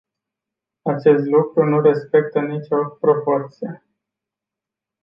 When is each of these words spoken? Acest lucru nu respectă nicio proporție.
Acest 0.81 1.25
lucru 1.25 1.63
nu 1.65 1.81
respectă 1.81 2.39
nicio 2.39 2.77
proporție. 2.99 3.85